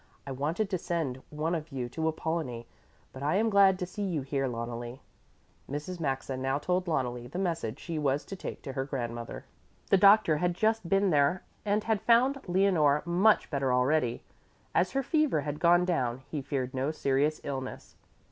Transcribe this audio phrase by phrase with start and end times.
[0.25, 2.65] I wanted to send one of you to Apollonie,
[3.13, 4.99] but I am glad to see you here, Loneli."
[5.69, 5.99] Mrs.
[5.99, 9.45] Maxa now told Loneli the message she was to take to her grandmother.
[9.91, 14.23] The doctor had just been there and had found Leonore much better already.
[14.73, 17.95] As her fever had gone down, he feared no serious illness.